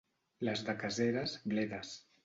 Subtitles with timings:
[0.47, 1.97] Les de Caseres, bledes.